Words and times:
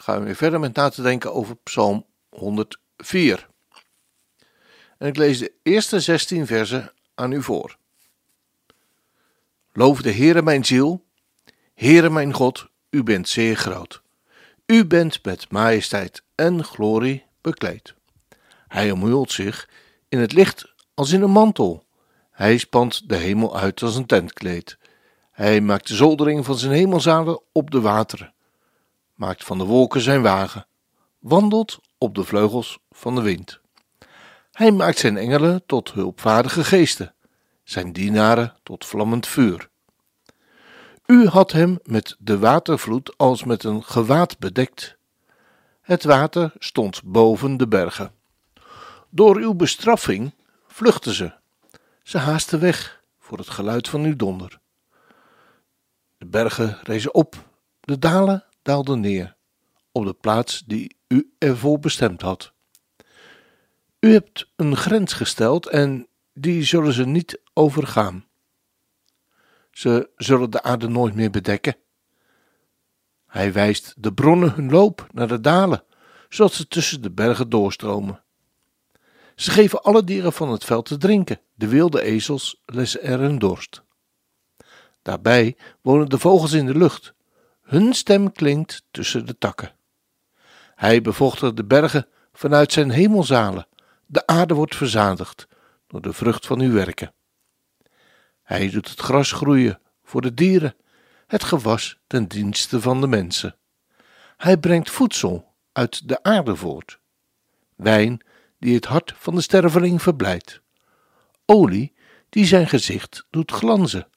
gaan 0.00 0.18
we 0.18 0.24
weer 0.24 0.36
verder 0.36 0.60
met 0.60 0.74
na 0.74 0.88
te 0.88 1.02
denken 1.02 1.34
over 1.34 1.56
Psalm 1.56 2.06
104. 2.28 3.48
En 4.98 5.06
ik 5.08 5.16
lees 5.16 5.38
de 5.38 5.52
eerste 5.62 6.00
16 6.00 6.46
versen 6.46 6.92
aan 7.14 7.32
u 7.32 7.42
voor. 7.42 7.76
Loof 9.72 10.02
de 10.02 10.12
Heere 10.12 10.42
mijn 10.42 10.64
ziel, 10.64 11.04
Heere 11.74 12.10
mijn 12.10 12.32
God, 12.32 12.68
u 12.90 13.02
bent 13.02 13.28
zeer 13.28 13.56
groot. 13.56 14.02
U 14.66 14.86
bent 14.86 15.24
met 15.24 15.50
majesteit 15.50 16.22
en 16.34 16.64
glorie 16.64 17.24
bekleed. 17.40 17.94
Hij 18.68 18.90
omhult 18.90 19.32
zich 19.32 19.68
in 20.08 20.18
het 20.18 20.32
licht 20.32 20.74
als 20.94 21.12
in 21.12 21.22
een 21.22 21.30
mantel. 21.30 21.84
Hij 22.30 22.58
spant 22.58 23.08
de 23.08 23.16
hemel 23.16 23.56
uit 23.56 23.82
als 23.82 23.96
een 23.96 24.06
tentkleed. 24.06 24.78
Hij 25.30 25.60
maakt 25.60 25.88
de 25.88 25.94
zoldering 25.94 26.44
van 26.44 26.58
zijn 26.58 26.72
hemelzalen 26.72 27.40
op 27.52 27.70
de 27.70 27.80
wateren 27.80 28.32
maakt 29.18 29.44
van 29.44 29.58
de 29.58 29.64
wolken 29.64 30.00
zijn 30.00 30.22
wagen, 30.22 30.66
wandelt 31.18 31.78
op 31.98 32.14
de 32.14 32.24
vleugels 32.24 32.78
van 32.90 33.14
de 33.14 33.22
wind. 33.22 33.60
Hij 34.52 34.72
maakt 34.72 34.98
zijn 34.98 35.16
engelen 35.16 35.62
tot 35.66 35.92
hulpvaardige 35.92 36.64
geesten, 36.64 37.14
zijn 37.64 37.92
dienaren 37.92 38.54
tot 38.62 38.86
vlammend 38.86 39.26
vuur. 39.26 39.68
U 41.06 41.26
had 41.26 41.52
hem 41.52 41.78
met 41.82 42.16
de 42.18 42.38
watervloed 42.38 43.16
als 43.16 43.44
met 43.44 43.64
een 43.64 43.84
gewaad 43.84 44.38
bedekt. 44.38 44.96
Het 45.80 46.04
water 46.04 46.52
stond 46.58 47.02
boven 47.04 47.56
de 47.56 47.68
bergen. 47.68 48.12
Door 49.10 49.36
uw 49.36 49.54
bestraffing 49.54 50.34
vluchtten 50.66 51.14
ze. 51.14 51.32
Ze 52.02 52.18
haasten 52.18 52.60
weg 52.60 53.02
voor 53.18 53.38
het 53.38 53.50
geluid 53.50 53.88
van 53.88 54.04
uw 54.04 54.16
donder. 54.16 54.60
De 56.18 56.26
bergen 56.26 56.78
rezen 56.82 57.14
op, 57.14 57.36
de 57.80 57.98
dalen 57.98 58.47
daalde 58.68 58.96
neer 58.96 59.36
op 59.92 60.04
de 60.04 60.12
plaats 60.12 60.62
die 60.66 60.96
u 61.08 61.32
ervoor 61.38 61.78
bestemd 61.78 62.22
had. 62.22 62.52
U 64.00 64.12
hebt 64.12 64.50
een 64.56 64.76
grens 64.76 65.12
gesteld 65.12 65.66
en 65.66 66.08
die 66.32 66.64
zullen 66.64 66.92
ze 66.92 67.06
niet 67.06 67.40
overgaan. 67.52 68.26
Ze 69.70 70.10
zullen 70.16 70.50
de 70.50 70.62
aarde 70.62 70.88
nooit 70.88 71.14
meer 71.14 71.30
bedekken. 71.30 71.76
Hij 73.26 73.52
wijst 73.52 73.94
de 73.96 74.12
bronnen 74.12 74.52
hun 74.54 74.70
loop 74.70 75.06
naar 75.12 75.28
de 75.28 75.40
dalen, 75.40 75.84
zodat 76.28 76.52
ze 76.52 76.68
tussen 76.68 77.02
de 77.02 77.10
bergen 77.10 77.48
doorstromen. 77.48 78.22
Ze 79.34 79.50
geven 79.50 79.82
alle 79.82 80.04
dieren 80.04 80.32
van 80.32 80.50
het 80.50 80.64
veld 80.64 80.84
te 80.84 80.96
drinken, 80.96 81.40
de 81.54 81.68
wilde 81.68 82.02
ezels 82.02 82.62
lessen 82.66 83.02
er 83.02 83.18
hun 83.18 83.38
dorst. 83.38 83.82
Daarbij 85.02 85.56
wonen 85.82 86.08
de 86.08 86.18
vogels 86.18 86.52
in 86.52 86.66
de 86.66 86.76
lucht, 86.76 87.16
hun 87.68 87.94
stem 87.94 88.32
klinkt 88.32 88.82
tussen 88.90 89.26
de 89.26 89.38
takken. 89.38 89.74
Hij 90.74 91.00
bevochtigt 91.00 91.56
de 91.56 91.64
bergen 91.64 92.06
vanuit 92.32 92.72
zijn 92.72 92.90
hemelzalen. 92.90 93.66
De 94.06 94.26
aarde 94.26 94.54
wordt 94.54 94.76
verzadigd 94.76 95.48
door 95.86 96.00
de 96.00 96.12
vrucht 96.12 96.46
van 96.46 96.60
uw 96.60 96.72
werken. 96.72 97.14
Hij 98.42 98.70
doet 98.70 98.88
het 98.88 99.00
gras 99.00 99.32
groeien 99.32 99.80
voor 100.04 100.20
de 100.20 100.34
dieren, 100.34 100.76
het 101.26 101.44
gewas 101.44 101.98
ten 102.06 102.28
dienste 102.28 102.80
van 102.80 103.00
de 103.00 103.06
mensen. 103.06 103.56
Hij 104.36 104.58
brengt 104.58 104.90
voedsel 104.90 105.54
uit 105.72 106.08
de 106.08 106.22
aarde 106.22 106.56
voort, 106.56 106.98
wijn 107.76 108.20
die 108.58 108.74
het 108.74 108.84
hart 108.84 109.14
van 109.16 109.34
de 109.34 109.40
sterveling 109.40 110.02
verblijdt, 110.02 110.60
olie 111.44 111.94
die 112.28 112.44
zijn 112.44 112.68
gezicht 112.68 113.26
doet 113.30 113.52
glanzen, 113.52 114.08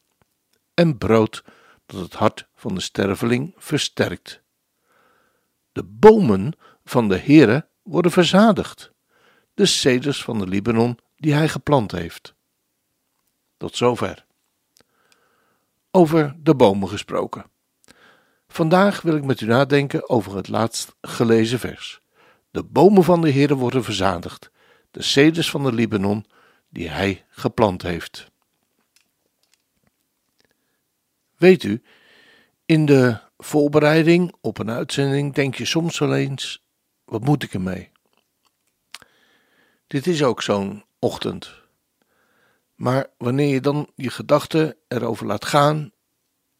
en 0.73 0.97
brood 0.97 1.43
dat 1.91 2.01
het 2.01 2.13
hart 2.13 2.47
van 2.55 2.75
de 2.75 2.81
sterveling 2.81 3.53
versterkt. 3.57 4.41
De 5.71 5.83
bomen 5.83 6.53
van 6.85 7.07
de 7.07 7.17
Heere 7.17 7.67
worden 7.83 8.11
verzadigd, 8.11 8.91
de 9.53 9.65
ceders 9.65 10.23
van 10.23 10.39
de 10.39 10.47
Libanon 10.47 10.97
die 11.15 11.33
hij 11.33 11.49
geplant 11.49 11.91
heeft. 11.91 12.33
Tot 13.57 13.75
zover. 13.75 14.25
Over 15.91 16.35
de 16.39 16.55
bomen 16.55 16.89
gesproken. 16.89 17.45
Vandaag 18.47 19.01
wil 19.01 19.15
ik 19.15 19.23
met 19.23 19.41
u 19.41 19.45
nadenken 19.45 20.09
over 20.09 20.35
het 20.35 20.47
laatst 20.47 20.95
gelezen 21.01 21.59
vers. 21.59 22.01
De 22.51 22.63
bomen 22.63 23.03
van 23.03 23.21
de 23.21 23.31
Heere 23.31 23.55
worden 23.55 23.83
verzadigd, 23.83 24.51
de 24.91 25.01
ceders 25.01 25.49
van 25.49 25.63
de 25.63 25.73
Libanon 25.73 26.25
die 26.69 26.89
hij 26.89 27.25
geplant 27.29 27.81
heeft. 27.81 28.30
Weet 31.41 31.63
u, 31.63 31.81
in 32.65 32.85
de 32.85 33.17
voorbereiding 33.37 34.33
op 34.41 34.57
een 34.57 34.69
uitzending 34.69 35.33
denk 35.33 35.55
je 35.55 35.65
soms 35.65 35.99
wel 35.99 36.15
eens: 36.15 36.63
wat 37.05 37.23
moet 37.23 37.43
ik 37.43 37.53
ermee? 37.53 37.91
Dit 39.87 40.07
is 40.07 40.23
ook 40.23 40.41
zo'n 40.41 40.83
ochtend. 40.99 41.61
Maar 42.75 43.07
wanneer 43.17 43.53
je 43.53 43.61
dan 43.61 43.91
je 43.95 44.09
gedachten 44.09 44.75
erover 44.87 45.25
laat 45.25 45.45
gaan 45.45 45.91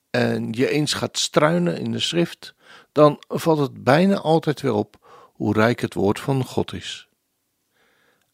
en 0.09 0.51
je 0.51 0.69
eens 0.69 0.93
gaat 0.93 1.17
struinen 1.17 1.77
in 1.77 1.91
de 1.91 1.99
schrift, 1.99 2.55
dan 2.91 3.23
valt 3.27 3.59
het 3.59 3.83
bijna 3.83 4.15
altijd 4.15 4.61
weer 4.61 4.73
op 4.73 5.07
hoe 5.33 5.53
rijk 5.53 5.79
het 5.79 5.93
woord 5.93 6.19
van 6.19 6.45
God 6.45 6.73
is. 6.73 7.07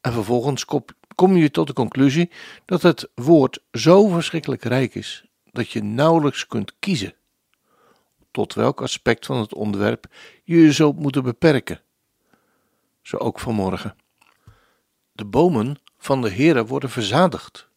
En 0.01 0.13
vervolgens 0.13 0.65
kom 1.15 1.35
je 1.35 1.51
tot 1.51 1.67
de 1.67 1.73
conclusie 1.73 2.31
dat 2.65 2.81
het 2.81 3.09
woord 3.15 3.59
zo 3.71 4.07
verschrikkelijk 4.07 4.63
rijk 4.63 4.95
is 4.95 5.26
dat 5.57 5.71
je 5.71 5.83
nauwelijks 5.83 6.47
kunt 6.47 6.73
kiezen 6.79 7.13
tot 8.31 8.53
welk 8.53 8.81
aspect 8.81 9.25
van 9.25 9.37
het 9.37 9.53
onderwerp 9.53 10.05
je 10.43 10.57
je 10.57 10.71
zult 10.71 10.99
moeten 10.99 11.23
beperken. 11.23 11.81
Zo 13.01 13.17
ook 13.17 13.39
vanmorgen. 13.39 13.95
De 15.11 15.25
bomen 15.25 15.81
van 15.97 16.21
de 16.21 16.31
Heere 16.31 16.65
worden 16.65 16.89
verzadigd. 16.89 17.69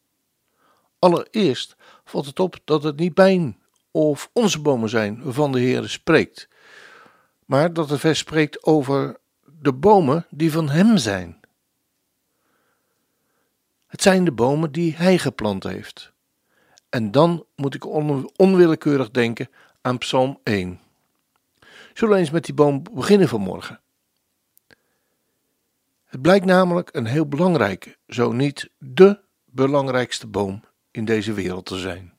Allereerst 0.98 1.76
valt 2.04 2.26
het 2.26 2.40
op 2.40 2.58
dat 2.64 2.82
het 2.82 2.96
niet 2.96 3.16
mijn 3.16 3.58
of 3.90 4.30
onze 4.32 4.60
bomen 4.60 4.88
zijn 4.88 5.22
waarvan 5.22 5.52
de 5.52 5.60
Heere 5.60 5.88
spreekt, 5.88 6.48
maar 7.44 7.72
dat 7.72 7.90
het 7.90 8.00
vers 8.00 8.18
spreekt 8.18 8.64
over 8.64 9.16
de 9.60 9.72
bomen 9.72 10.26
die 10.30 10.52
van 10.52 10.68
Hem 10.68 10.96
zijn. 10.96 11.40
Het 13.86 14.02
zijn 14.02 14.24
de 14.24 14.32
bomen 14.32 14.72
die 14.72 14.94
Hij 14.94 15.18
geplant 15.18 15.62
heeft. 15.62 16.12
En 16.90 17.10
dan 17.10 17.44
moet 17.56 17.74
ik 17.74 17.86
onwillekeurig 18.36 19.10
denken 19.10 19.48
aan 19.80 19.98
Psalm 19.98 20.40
1. 20.42 20.80
Zullen 21.94 22.14
we 22.14 22.20
eens 22.20 22.30
met 22.30 22.44
die 22.44 22.54
boom 22.54 22.82
beginnen 22.92 23.28
vanmorgen? 23.28 23.80
Het 26.04 26.22
blijkt 26.22 26.44
namelijk 26.44 26.88
een 26.92 27.06
heel 27.06 27.26
belangrijke, 27.26 27.96
zo 28.06 28.32
niet 28.32 28.70
de 28.78 29.20
belangrijkste 29.44 30.26
boom 30.26 30.64
in 30.90 31.04
deze 31.04 31.32
wereld 31.32 31.66
te 31.66 31.78
zijn. 31.78 32.12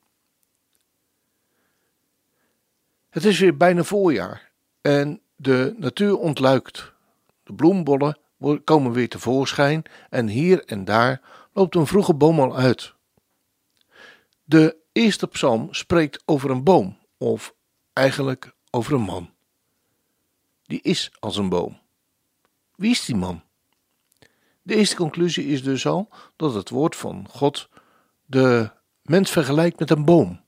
Het 3.10 3.26
is 3.26 3.40
weer 3.40 3.58
bijna 3.58 3.84
voorjaar 3.84 4.52
en 4.82 5.22
de 5.36 5.76
natuur 5.78 6.18
ontluikt. 6.18 6.94
De 7.44 7.54
bloembollen 7.54 8.18
komen 8.64 8.92
weer 8.92 9.10
tevoorschijn 9.10 9.84
en 10.10 10.28
hier 10.28 10.66
en 10.66 10.86
daar 10.86 11.22
loopt 11.54 11.76
een 11.76 11.88
vroege 11.88 12.14
boom 12.14 12.40
al 12.40 12.56
uit. 12.58 12.94
De 14.52 14.78
eerste 14.92 15.28
psalm 15.28 15.74
spreekt 15.74 16.24
over 16.26 16.50
een 16.50 16.64
boom, 16.64 16.98
of 17.18 17.56
eigenlijk 17.94 18.56
over 18.70 18.94
een 18.94 19.02
man. 19.02 19.30
Die 20.64 20.82
is 20.82 21.12
als 21.20 21.38
een 21.38 21.50
boom. 21.50 21.80
Wie 22.76 22.92
is 22.92 23.06
die 23.06 23.16
man? 23.16 23.42
De 24.62 24.76
eerste 24.76 24.96
conclusie 24.96 25.46
is 25.46 25.64
dus 25.64 25.86
al 25.86 26.10
dat 26.36 26.54
het 26.54 26.70
woord 26.70 26.96
van 26.96 27.28
God 27.30 27.70
de 28.26 28.72
mens 29.02 29.32
vergelijkt 29.32 29.80
met 29.80 29.90
een 29.90 30.06
boom. 30.06 30.42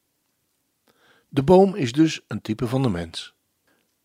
De 1.29 1.43
boom 1.43 1.75
is 1.75 1.91
dus 1.91 2.21
een 2.27 2.41
type 2.41 2.67
van 2.67 2.81
de 2.81 2.89
mens. 2.89 3.33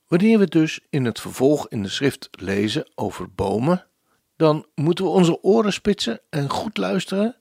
Wanneer 0.06 0.39
we 0.39 0.47
dus 0.47 0.81
in 0.91 1.05
het 1.05 1.21
vervolg 1.21 1.69
in 1.69 1.83
de 1.83 1.89
schrift 1.89 2.29
lezen 2.31 2.91
over 2.95 3.33
bomen, 3.33 3.87
dan 4.37 4.67
moeten 4.75 5.05
we 5.05 5.11
onze 5.11 5.43
oren 5.43 5.73
spitsen 5.73 6.21
en 6.29 6.50
goed 6.50 6.77
luisteren, 6.77 7.37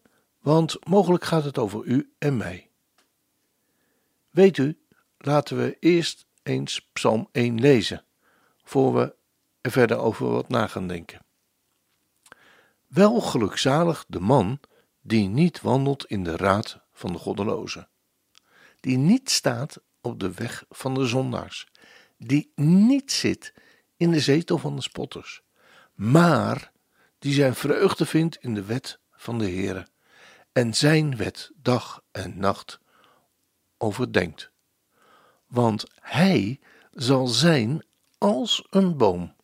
want 0.47 0.85
mogelijk 0.85 1.23
gaat 1.23 1.43
het 1.43 1.57
over 1.57 1.83
u 1.85 2.13
en 2.17 2.37
mij. 2.37 2.69
Weet 4.29 4.57
u, 4.57 4.79
laten 5.17 5.57
we 5.57 5.77
eerst 5.79 6.25
eens 6.43 6.89
Psalm 6.93 7.27
1 7.31 7.59
lezen, 7.59 8.05
voor 8.63 8.93
we 8.93 9.15
er 9.61 9.71
verder 9.71 9.97
over 9.97 10.29
wat 10.29 10.49
na 10.49 10.67
gaan 10.67 10.87
denken. 10.87 11.25
Wel 12.87 13.21
gelukzalig 13.21 14.05
de 14.07 14.19
man 14.19 14.59
die 15.01 15.27
niet 15.27 15.61
wandelt 15.61 16.05
in 16.05 16.23
de 16.23 16.35
raad 16.35 16.79
van 16.93 17.11
de 17.11 17.17
goddelozen, 17.17 17.89
die 18.79 18.97
niet 18.97 19.29
staat 19.29 19.81
op 20.01 20.19
de 20.19 20.31
weg 20.33 20.65
van 20.69 20.93
de 20.93 21.05
zondaars, 21.05 21.67
die 22.17 22.51
niet 22.55 23.11
zit 23.11 23.53
in 23.97 24.11
de 24.11 24.19
zetel 24.19 24.57
van 24.57 24.75
de 24.75 24.81
spotters, 24.81 25.41
maar 25.93 26.71
die 27.19 27.33
zijn 27.33 27.55
vreugde 27.55 28.05
vindt 28.05 28.35
in 28.35 28.53
de 28.53 28.63
wet 28.63 28.99
van 29.11 29.37
de 29.37 29.49
Heere 29.49 29.87
en 30.57 30.73
zijn 30.73 31.17
wet 31.17 31.51
dag 31.55 32.01
en 32.11 32.39
nacht 32.39 32.79
overdenkt. 33.77 34.51
Want 35.47 35.85
hij 35.99 36.59
zal 36.91 37.27
zijn 37.27 37.85
als 38.17 38.67
een 38.69 38.97
boom, 38.97 39.35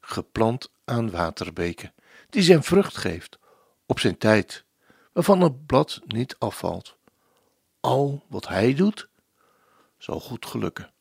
geplant 0.00 0.70
aan 0.84 1.10
waterbeken, 1.10 1.94
die 2.30 2.42
zijn 2.42 2.62
vrucht 2.62 2.96
geeft 2.96 3.38
op 3.86 4.00
zijn 4.00 4.18
tijd, 4.18 4.64
waarvan 5.12 5.40
het 5.40 5.66
blad 5.66 6.00
niet 6.06 6.36
afvalt. 6.38 6.96
Al 7.80 8.24
wat 8.28 8.48
hij 8.48 8.74
doet, 8.74 9.08
zal 9.98 10.20
goed 10.20 10.46
gelukken. 10.46 10.92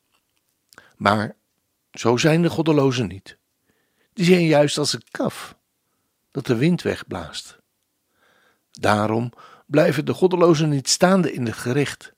Maar 0.95 1.35
zo 1.91 2.17
zijn 2.17 2.41
de 2.41 2.49
goddelozen 2.49 3.07
niet. 3.07 3.37
Die 4.13 4.25
zijn 4.25 4.45
juist 4.45 4.77
als 4.77 4.93
een 4.93 5.07
kaf 5.11 5.55
dat 6.31 6.45
de 6.45 6.55
wind 6.55 6.81
wegblaast. 6.81 7.57
Daarom 8.71 9.31
blijven 9.65 10.05
de 10.05 10.13
goddelozen 10.13 10.69
niet 10.69 10.89
staande 10.89 11.33
in 11.33 11.45
het 11.45 11.55
gericht, 11.55 12.13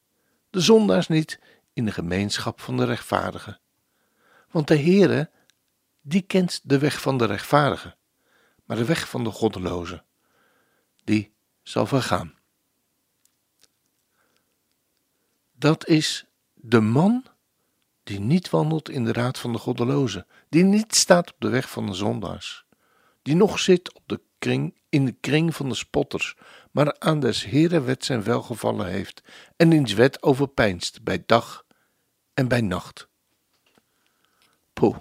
de 0.50 0.62
zondaars 0.62 1.08
niet 1.08 1.40
in 1.74 1.86
de 1.86 1.92
gemeenschap 1.92 2.62
van 2.62 2.78
de 2.78 2.86
rechtvaardigen. 2.86 3.60
Want 4.52 4.68
de 4.68 4.78
Heere, 4.78 5.30
die 6.02 6.22
kent 6.22 6.60
de 6.64 6.78
weg 6.78 7.02
van 7.02 7.18
de 7.18 7.26
rechtvaardigen, 7.26 7.96
maar 8.66 8.78
de 8.78 8.86
weg 8.86 9.10
van 9.10 9.24
de 9.24 9.32
goddelozen, 9.32 10.06
die 11.04 11.34
zal 11.64 11.86
vergaan. 11.86 12.36
Dat 15.54 15.88
is 15.88 16.26
de 16.54 16.80
man 16.80 17.26
die 18.04 18.20
niet 18.20 18.50
wandelt 18.50 18.90
in 18.90 19.04
de 19.04 19.12
raad 19.12 19.38
van 19.40 19.52
de 19.52 19.58
goddelozen, 19.58 20.28
die 20.50 20.64
niet 20.64 20.96
staat 20.96 21.32
op 21.32 21.36
de 21.40 21.50
weg 21.50 21.70
van 21.70 21.86
de 21.86 21.94
zondaars, 21.94 22.66
die 23.22 23.36
nog 23.36 23.60
zit 23.60 23.94
op 23.94 24.04
de 24.06 24.22
kring, 24.40 24.76
in 24.90 25.06
de 25.06 25.16
kring 25.20 25.56
van 25.56 25.70
de 25.70 25.76
spotters, 25.76 26.36
maar 26.78 26.96
aan 27.00 27.20
des 27.20 27.46
Heeren 27.46 27.86
wet 27.86 28.06
zijn 28.06 28.24
welgevallen 28.24 28.88
heeft 28.88 29.22
en 29.56 29.70
diens 29.70 29.94
wet 29.94 30.24
overpeinst 30.24 31.04
bij 31.04 31.24
dag 31.26 31.66
en 32.34 32.48
bij 32.48 32.62
nacht. 32.62 33.08
Poeh, 34.74 34.98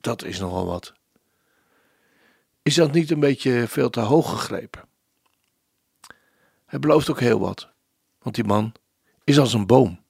dat 0.00 0.24
is 0.24 0.38
nogal 0.38 0.66
wat. 0.66 0.92
Is 2.62 2.74
dat 2.74 2.92
niet 2.92 3.10
een 3.10 3.20
beetje 3.20 3.66
veel 3.68 3.90
te 3.90 4.00
hoog 4.00 4.30
gegrepen? 4.30 4.88
Hij 6.66 6.78
belooft 6.78 7.10
ook 7.10 7.20
heel 7.20 7.40
wat, 7.40 7.68
want 8.18 8.34
die 8.34 8.44
man 8.44 8.72
is 9.24 9.38
als 9.38 9.52
een 9.52 9.66
boom, 9.66 10.02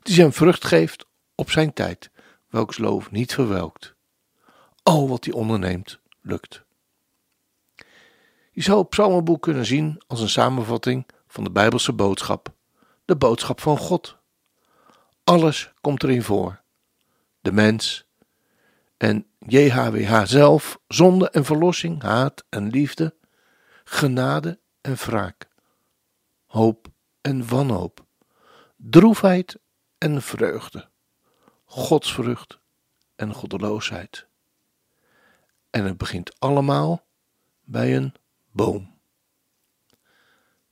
die 0.00 0.14
zijn 0.14 0.32
vrucht 0.32 0.64
geeft 0.64 1.06
op 1.34 1.50
zijn 1.50 1.72
tijd, 1.72 2.10
welks 2.48 2.78
loof 2.78 3.10
niet 3.10 3.34
verwelkt. 3.34 3.94
Al 4.82 5.08
wat 5.08 5.24
hij 5.24 5.34
onderneemt, 5.34 5.98
lukt. 6.20 6.64
Je 8.54 8.62
zou 8.62 8.78
het 8.78 8.88
psalmenboek 8.88 9.42
kunnen 9.42 9.66
zien 9.66 10.02
als 10.06 10.20
een 10.20 10.28
samenvatting 10.28 11.06
van 11.26 11.44
de 11.44 11.50
Bijbelse 11.50 11.92
boodschap, 11.92 12.54
de 13.04 13.16
boodschap 13.16 13.60
van 13.60 13.78
God. 13.78 14.16
Alles 15.24 15.72
komt 15.80 16.02
erin 16.02 16.22
voor. 16.22 16.62
De 17.40 17.52
mens 17.52 18.06
en 18.96 19.26
JHWH 19.38 20.22
zelf, 20.24 20.78
zonde 20.88 21.30
en 21.30 21.44
verlossing, 21.44 22.02
haat 22.02 22.44
en 22.48 22.68
liefde, 22.70 23.14
genade 23.84 24.60
en 24.80 24.94
wraak, 24.94 25.48
hoop 26.46 26.88
en 27.20 27.48
wanhoop, 27.48 28.06
droefheid 28.76 29.58
en 29.98 30.22
vreugde, 30.22 30.88
godsvrucht 31.64 32.58
en 33.16 33.34
goddeloosheid. 33.34 34.26
En 35.70 35.84
het 35.84 35.96
begint 35.96 36.40
allemaal 36.40 37.06
bij 37.64 37.96
een 37.96 38.14
boom. 38.52 38.90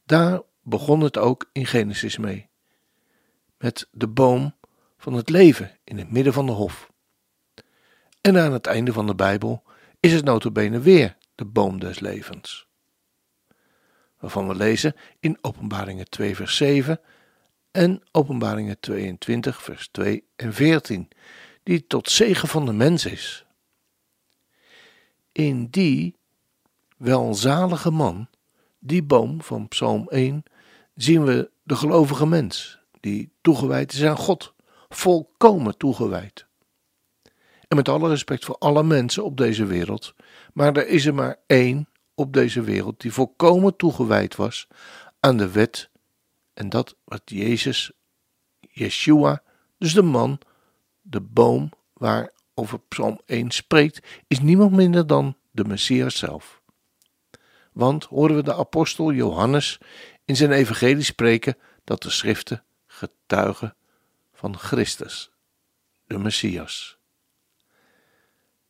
Daar 0.05 0.41
begon 0.63 1.01
het 1.01 1.19
ook 1.19 1.51
in 1.53 1.67
Genesis 1.67 2.19
mee, 2.19 2.49
met 3.59 3.89
de 3.91 4.09
boom 4.09 4.55
van 4.97 5.13
het 5.13 5.29
leven 5.29 5.79
in 5.85 5.99
het 5.99 6.11
midden 6.11 6.33
van 6.33 6.47
de 6.47 6.53
hof. 6.53 6.93
En 8.21 8.39
aan 8.39 8.53
het 8.53 8.67
einde 8.67 8.93
van 8.93 9.07
de 9.07 9.15
Bijbel 9.15 9.63
is 10.01 10.13
het 10.13 10.25
notabene 10.25 10.81
weer 10.81 11.17
de 11.35 11.45
boom 11.45 11.81
des 11.81 12.01
levens. 12.01 12.69
Waarvan 14.19 14.49
we 14.49 14.55
lezen 14.55 14.95
in 15.21 15.39
Openbaringen 15.41 16.09
2 16.09 16.37
vers 16.37 16.57
7 16.57 17.01
en 17.71 18.03
Openbaringen 18.13 18.81
22 18.81 19.63
vers 19.63 19.89
2 19.89 20.25
en 20.37 20.55
14, 20.55 21.09
die 21.63 21.87
tot 21.87 22.11
zegen 22.11 22.49
van 22.49 22.67
de 22.67 22.73
mens 22.73 23.07
is. 23.07 23.47
In 25.33 25.67
die 25.67 26.20
welzalige 27.01 27.91
man, 27.91 28.29
die 28.79 29.03
boom 29.03 29.43
van 29.43 29.69
Psalm 29.69 30.09
1, 30.09 30.43
zien 30.95 31.25
we 31.25 31.51
de 31.63 31.77
gelovige 31.77 32.27
mens, 32.27 32.79
die 33.01 33.33
toegewijd 33.41 33.93
is 33.93 34.05
aan 34.05 34.17
God, 34.17 34.55
volkomen 34.89 35.77
toegewijd. 35.77 36.47
En 37.69 37.77
met 37.77 37.89
alle 37.89 38.09
respect 38.09 38.45
voor 38.45 38.57
alle 38.59 38.83
mensen 38.83 39.25
op 39.25 39.37
deze 39.37 39.65
wereld, 39.67 40.15
maar 40.53 40.77
er 40.77 40.89
is 40.89 41.07
er 41.07 41.15
maar 41.15 41.37
één 41.47 41.89
op 42.15 42.33
deze 42.33 42.63
wereld 42.63 43.01
die 43.01 43.13
volkomen 43.13 43.77
toegewijd 43.77 44.37
was 44.37 44.69
aan 45.21 45.37
de 45.37 45.51
wet 45.51 45.91
en 46.55 46.69
dat 46.69 46.97
wat 47.05 47.23
Jezus, 47.25 47.93
Yeshua, 48.61 49.43
dus 49.79 49.95
de 49.95 50.03
man, 50.03 50.39
de 51.01 51.21
boom 51.21 51.71
waar 51.93 52.33
over 52.55 52.81
Psalm 52.89 53.21
1 53.27 53.51
spreekt, 53.51 54.07
is 54.27 54.41
niemand 54.41 54.73
minder 54.73 55.07
dan 55.07 55.37
de 55.51 55.65
Messias 55.65 56.19
zelf. 56.19 56.60
Want 57.73 58.05
horen 58.05 58.37
we 58.37 58.43
de 58.43 58.55
apostel 58.55 59.13
Johannes 59.13 59.79
in 60.25 60.37
zijn 60.37 60.53
evangelie 60.53 61.05
spreken 61.05 61.57
dat 61.85 62.03
de 62.03 62.11
schriften 62.11 62.65
getuigen 62.87 63.77
van 64.33 64.59
Christus, 64.59 65.31
de 66.07 66.19
Messias. 66.19 66.99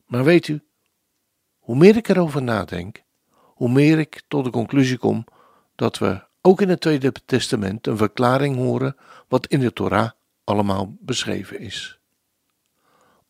Maar 0.07 0.25
weet 0.25 0.49
u, 0.49 0.63
hoe 1.59 1.77
meer 1.77 1.97
ik 1.97 2.09
erover 2.09 2.43
nadenk, 2.43 3.03
hoe 3.33 3.71
meer 3.71 3.99
ik 3.99 4.23
tot 4.29 4.45
de 4.45 4.51
conclusie 4.51 4.99
kom 4.99 5.25
dat 5.75 5.99
we 5.99 6.23
ook 6.41 6.61
in 6.61 6.69
het 6.69 6.81
Tweede 6.81 7.13
Testament 7.25 7.87
een 7.87 7.97
verklaring 7.97 8.57
horen 8.57 8.97
wat 9.29 9.47
in 9.47 9.61
de 9.61 9.73
Torah 9.73 10.11
allemaal 10.45 10.97
beschreven 11.01 11.59
is. 11.59 11.99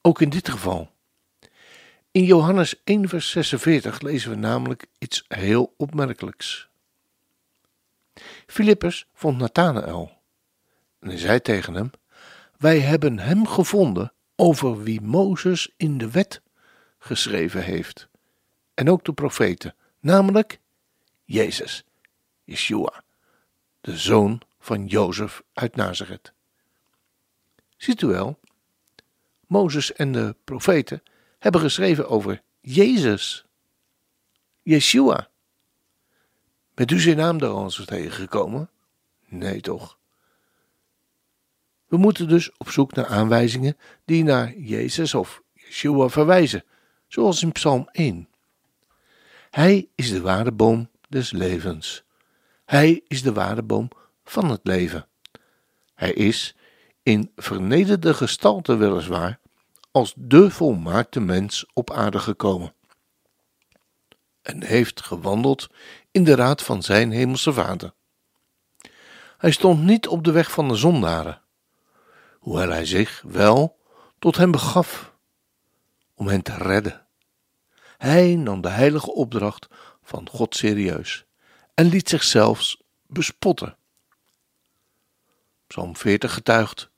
Ook 0.00 0.20
in 0.20 0.30
dit 0.30 0.48
geval 0.48 0.90
in 2.12 2.24
Johannes 2.24 2.74
1, 2.84 3.08
vers 3.08 3.30
46 3.30 4.00
lezen 4.00 4.30
we 4.30 4.36
namelijk 4.36 4.86
iets 4.98 5.24
heel 5.28 5.74
opmerkelijks. 5.76 6.68
Filippus 8.46 9.06
vond 9.12 9.38
Nathanael 9.38 10.18
en 11.00 11.08
hij 11.08 11.18
zei 11.18 11.40
tegen 11.40 11.74
hem: 11.74 11.90
Wij 12.56 12.80
hebben 12.80 13.18
hem 13.18 13.46
gevonden 13.46 14.12
over 14.36 14.82
wie 14.82 15.00
Mozes 15.00 15.72
in 15.76 15.98
de 15.98 16.10
wet 16.10 16.40
geschreven 16.98 17.62
heeft, 17.62 18.08
en 18.74 18.90
ook 18.90 19.04
de 19.04 19.12
profeten, 19.12 19.74
namelijk 20.00 20.60
Jezus, 21.24 21.84
Yeshua, 22.44 23.02
de 23.80 23.96
zoon 23.96 24.42
van 24.58 24.86
Jozef 24.86 25.42
uit 25.52 25.76
Nazareth. 25.76 26.32
Ziet 27.76 28.02
u 28.02 28.06
wel, 28.06 28.38
Mozes 29.46 29.92
en 29.92 30.12
de 30.12 30.36
profeten 30.44 31.02
hebben 31.40 31.60
geschreven 31.60 32.08
over 32.08 32.42
Jezus, 32.60 33.44
Yeshua. 34.62 35.28
Bent 36.74 36.90
u 36.90 37.00
zijn 37.00 37.16
naam 37.16 37.38
daar 37.38 37.50
al 37.50 37.62
eens 37.62 37.84
tegengekomen? 37.84 38.70
Nee, 39.28 39.60
toch? 39.60 39.98
We 41.86 41.96
moeten 41.96 42.28
dus 42.28 42.50
op 42.56 42.70
zoek 42.70 42.94
naar 42.94 43.06
aanwijzingen 43.06 43.76
die 44.04 44.24
naar 44.24 44.56
Jezus 44.56 45.14
of 45.14 45.42
Yeshua 45.52 46.08
verwijzen, 46.08 46.64
zoals 47.08 47.42
in 47.42 47.52
Psalm 47.52 47.88
1. 47.92 48.28
Hij 49.50 49.88
is 49.94 50.10
de 50.10 50.20
waardeboom 50.20 50.90
des 51.08 51.30
levens. 51.30 52.04
Hij 52.64 53.02
is 53.06 53.22
de 53.22 53.32
waardeboom 53.32 53.88
van 54.24 54.50
het 54.50 54.60
leven. 54.62 55.06
Hij 55.94 56.12
is, 56.12 56.54
in 57.02 57.32
vernederde 57.36 58.14
gestalte 58.14 58.76
weliswaar, 58.76 59.39
als 59.90 60.12
de 60.16 60.50
volmaakte 60.50 61.20
mens 61.20 61.66
op 61.72 61.90
aarde 61.90 62.18
gekomen 62.18 62.74
en 64.42 64.64
heeft 64.64 65.02
gewandeld 65.02 65.68
in 66.10 66.24
de 66.24 66.34
raad 66.34 66.62
van 66.62 66.82
zijn 66.82 67.10
hemelse 67.10 67.52
vader. 67.52 67.94
Hij 69.38 69.50
stond 69.50 69.82
niet 69.82 70.08
op 70.08 70.24
de 70.24 70.32
weg 70.32 70.50
van 70.50 70.68
de 70.68 70.74
zondaren, 70.74 71.42
hoewel 72.38 72.68
hij 72.68 72.86
zich 72.86 73.22
wel 73.26 73.78
tot 74.18 74.36
hem 74.36 74.50
begaf, 74.50 75.14
om 76.14 76.28
hen 76.28 76.42
te 76.42 76.54
redden. 76.54 77.06
Hij 77.98 78.34
nam 78.34 78.60
de 78.60 78.68
heilige 78.68 79.12
opdracht 79.14 79.68
van 80.02 80.28
God 80.28 80.56
serieus 80.56 81.24
en 81.74 81.86
liet 81.86 82.08
zichzelf 82.08 82.76
bespotten. 83.06 83.76
Psalm 85.66 85.96
40 85.96 86.34
getuigt. 86.34 86.90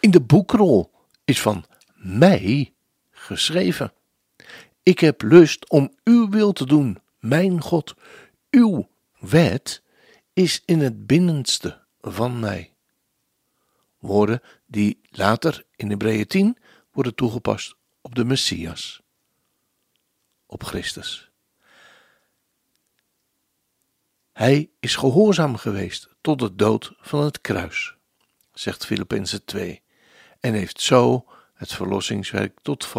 In 0.00 0.10
de 0.10 0.20
boekrol 0.20 0.92
is 1.24 1.40
van 1.40 1.64
mij 2.04 2.72
geschreven. 3.10 3.92
Ik 4.82 4.98
heb 4.98 5.22
lust 5.22 5.70
om 5.70 5.94
uw 6.04 6.28
wil 6.28 6.52
te 6.52 6.66
doen, 6.66 6.98
mijn 7.18 7.60
God. 7.60 7.94
Uw 8.50 8.88
wet 9.18 9.82
is 10.32 10.62
in 10.64 10.80
het 10.80 11.06
binnenste 11.06 11.80
van 12.00 12.40
mij. 12.40 12.72
Woorden 13.98 14.42
die 14.66 15.00
later 15.10 15.64
in 15.76 15.90
Hebreeën 15.90 16.26
10 16.26 16.58
worden 16.92 17.14
toegepast 17.14 17.74
op 18.00 18.14
de 18.14 18.24
Messias, 18.24 19.02
op 20.46 20.62
Christus. 20.62 21.30
Hij 24.32 24.70
is 24.80 24.96
gehoorzaam 24.96 25.56
geweest 25.56 26.08
tot 26.20 26.38
de 26.38 26.54
dood 26.54 26.92
van 27.00 27.24
het 27.24 27.40
kruis, 27.40 27.94
zegt 28.52 28.86
Filippenzen 28.86 29.44
2, 29.44 29.82
en 30.40 30.54
heeft 30.54 30.80
zo 30.80 31.26
het 31.64 31.72
verlossingswerk 31.72 32.60
tot 32.62 32.92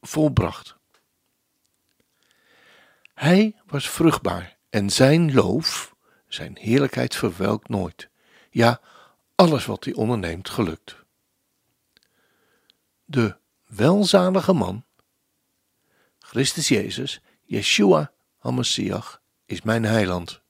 volbracht. 0.00 0.76
Hij 3.14 3.56
was 3.66 3.90
vruchtbaar 3.90 4.56
en 4.70 4.90
zijn 4.90 5.34
loof, 5.34 5.94
zijn 6.26 6.56
heerlijkheid 6.56 7.14
verwelkt 7.16 7.68
nooit. 7.68 8.08
Ja, 8.50 8.80
alles 9.34 9.66
wat 9.66 9.84
hij 9.84 9.94
onderneemt 9.94 10.48
gelukt. 10.48 10.96
De 13.04 13.36
welzalige 13.66 14.52
man, 14.52 14.84
Christus 16.18 16.68
Jezus, 16.68 17.20
Yeshua 17.44 18.12
HaMashiach, 18.38 19.22
is 19.46 19.62
mijn 19.62 19.84
heiland. 19.84 20.40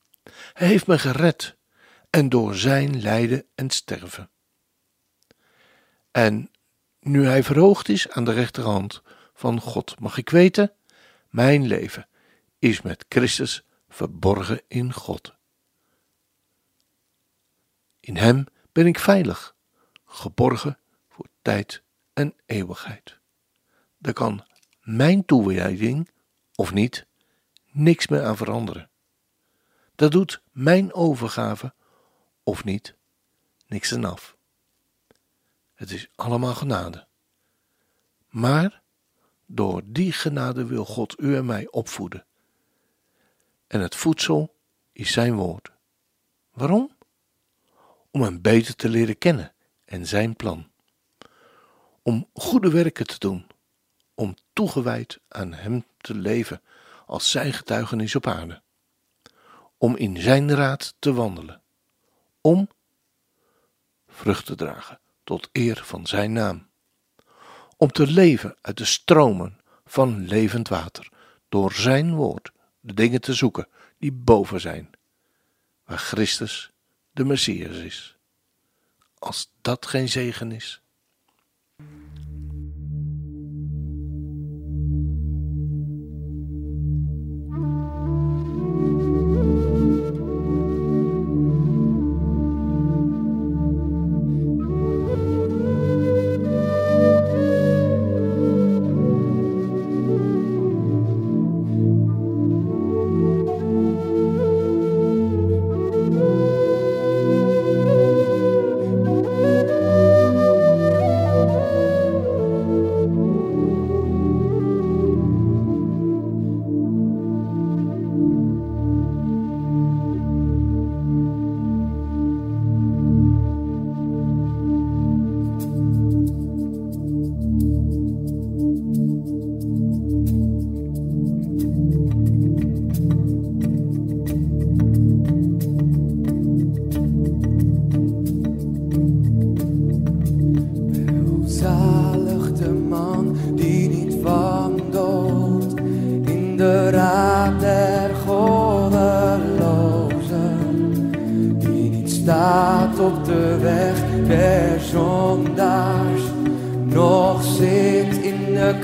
Hij 0.52 0.66
heeft 0.66 0.86
me 0.86 0.98
gered 0.98 1.56
en 2.10 2.28
door 2.28 2.54
zijn 2.54 3.00
lijden 3.00 3.46
en 3.54 3.70
sterven. 3.70 4.30
En 6.10 6.50
nu 7.00 7.26
hij 7.26 7.42
verhoogd 7.42 7.88
is 7.88 8.08
aan 8.08 8.24
de 8.24 8.32
rechterhand 8.32 9.02
van 9.34 9.60
God, 9.60 10.00
mag 10.00 10.16
ik 10.16 10.30
weten, 10.30 10.72
mijn 11.28 11.66
leven 11.66 12.08
is 12.58 12.82
met 12.82 13.04
Christus 13.08 13.64
verborgen 13.88 14.62
in 14.68 14.92
God. 14.92 15.34
In 18.00 18.16
Hem 18.16 18.46
ben 18.72 18.86
ik 18.86 18.98
veilig, 18.98 19.54
geborgen 20.04 20.78
voor 21.08 21.26
tijd 21.42 21.82
en 22.12 22.34
eeuwigheid. 22.46 23.18
Daar 23.98 24.12
kan 24.12 24.46
mijn 24.80 25.24
toewijding, 25.24 26.10
of 26.54 26.72
niet, 26.72 27.06
niks 27.70 28.08
meer 28.08 28.24
aan 28.24 28.36
veranderen. 28.36 28.90
Daar 29.94 30.10
doet 30.10 30.42
mijn 30.50 30.94
overgave, 30.94 31.74
of 32.42 32.64
niet, 32.64 32.94
niks 33.66 33.94
aan 33.94 34.04
af. 34.04 34.36
Het 35.80 35.90
is 35.90 36.08
allemaal 36.14 36.54
genade. 36.54 37.06
Maar 38.28 38.82
door 39.46 39.82
die 39.84 40.12
genade 40.12 40.64
wil 40.66 40.84
God 40.84 41.20
u 41.20 41.36
en 41.36 41.46
mij 41.46 41.70
opvoeden. 41.70 42.26
En 43.66 43.80
het 43.80 43.96
voedsel 43.96 44.54
is 44.92 45.12
zijn 45.12 45.34
woord. 45.34 45.70
Waarom? 46.52 46.96
Om 48.10 48.22
hem 48.22 48.40
beter 48.40 48.76
te 48.76 48.88
leren 48.88 49.18
kennen 49.18 49.52
en 49.84 50.06
zijn 50.06 50.36
plan. 50.36 50.70
Om 52.02 52.28
goede 52.32 52.70
werken 52.70 53.06
te 53.06 53.18
doen. 53.18 53.46
Om 54.14 54.34
toegewijd 54.52 55.20
aan 55.28 55.52
hem 55.52 55.84
te 55.96 56.14
leven 56.14 56.62
als 57.06 57.30
zijn 57.30 57.52
getuigenis 57.52 58.14
op 58.14 58.26
aarde. 58.26 58.62
Om 59.78 59.96
in 59.96 60.16
zijn 60.16 60.54
raad 60.54 60.94
te 60.98 61.12
wandelen. 61.12 61.62
Om 62.40 62.68
vrucht 64.06 64.46
te 64.46 64.54
dragen 64.54 65.00
tot 65.30 65.48
eer 65.52 65.80
van 65.84 66.06
zijn 66.06 66.32
naam. 66.32 66.68
Om 67.76 67.92
te 67.92 68.06
leven 68.06 68.56
uit 68.60 68.76
de 68.76 68.84
stromen 68.84 69.60
van 69.84 70.26
levend 70.26 70.68
water, 70.68 71.08
door 71.48 71.72
zijn 71.72 72.14
woord 72.14 72.52
de 72.80 72.94
dingen 72.94 73.20
te 73.20 73.34
zoeken 73.34 73.68
die 73.98 74.12
boven 74.12 74.60
zijn, 74.60 74.90
waar 75.84 75.98
Christus 75.98 76.70
de 77.10 77.24
Messias 77.24 77.76
is. 77.76 78.16
Als 79.18 79.52
dat 79.60 79.86
geen 79.86 80.08
zegen 80.08 80.52
is. 80.52 80.82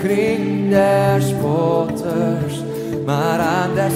Kring 0.06 0.70
der 0.70 1.20
spotters, 1.20 2.62
maar 3.04 3.38
aan 3.38 3.74
de 3.74 3.88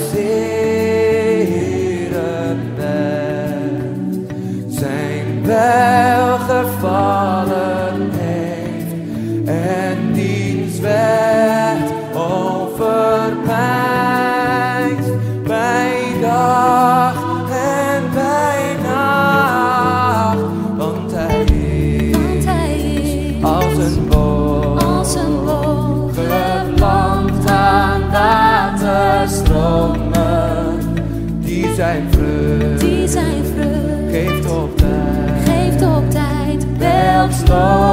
bed. 2.76 4.18
Zijn 4.68 5.46
welgevallen 5.46 5.89
star. 37.50 37.89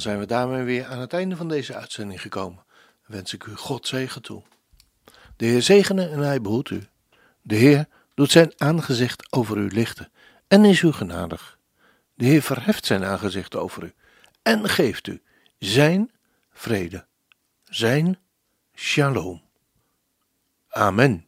Zijn 0.00 0.18
we 0.18 0.26
daarmee 0.26 0.62
weer 0.62 0.86
aan 0.86 0.98
het 0.98 1.12
einde 1.12 1.36
van 1.36 1.48
deze 1.48 1.74
uitzending 1.74 2.20
gekomen. 2.20 2.64
Wens 3.06 3.34
ik 3.34 3.44
u 3.44 3.54
God 3.54 3.86
zegen 3.86 4.22
toe. 4.22 4.42
De 5.36 5.46
Heer 5.46 5.62
zegene 5.62 6.08
en 6.08 6.18
hij 6.18 6.40
behoedt 6.40 6.70
u. 6.70 6.86
De 7.42 7.54
Heer 7.54 7.88
doet 8.14 8.30
zijn 8.30 8.52
aangezicht 8.56 9.32
over 9.32 9.56
u 9.56 9.68
lichten 9.68 10.12
en 10.48 10.64
is 10.64 10.82
u 10.82 10.92
genadig. 10.92 11.58
De 12.14 12.24
Heer 12.24 12.42
verheft 12.42 12.86
zijn 12.86 13.04
aangezicht 13.04 13.56
over 13.56 13.82
u 13.82 13.92
en 14.42 14.68
geeft 14.68 15.06
u 15.06 15.22
zijn 15.58 16.10
vrede, 16.52 17.06
zijn 17.64 18.18
shalom. 18.74 19.42
Amen. 20.68 21.27